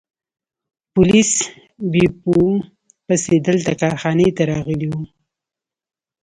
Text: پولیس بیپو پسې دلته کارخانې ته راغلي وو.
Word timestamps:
پولیس 0.93 1.31
بیپو 1.91 2.35
پسې 3.05 3.35
دلته 3.47 3.71
کارخانې 3.81 4.29
ته 4.37 4.43
راغلي 4.51 4.87
وو. 4.91 5.03